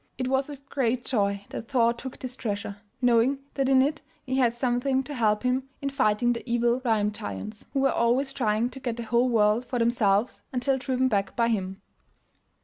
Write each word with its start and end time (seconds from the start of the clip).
It 0.17 0.29
was 0.29 0.49
with 0.49 0.67
great 0.67 1.05
joy 1.05 1.45
that 1.49 1.67
Thor 1.67 1.93
took 1.93 2.17
this 2.17 2.35
treasure, 2.35 2.77
knowing 3.03 3.37
that 3.53 3.69
in 3.69 3.83
it 3.83 4.01
he 4.25 4.37
had 4.37 4.55
something 4.55 5.03
to 5.03 5.13
help 5.13 5.43
him 5.43 5.69
in 5.79 5.91
fighting 5.91 6.33
the 6.33 6.41
evil 6.49 6.81
Rime 6.83 7.11
giants 7.11 7.67
who 7.73 7.81
were 7.81 7.91
always 7.91 8.33
trying 8.33 8.71
to 8.71 8.79
get 8.79 8.97
the 8.97 9.03
whole 9.03 9.29
world 9.29 9.63
for 9.63 9.77
themselves 9.77 10.41
until 10.51 10.79
driven 10.79 11.07
back 11.07 11.35
by 11.35 11.49
him. 11.49 11.83